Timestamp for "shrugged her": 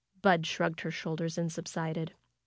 0.47-0.89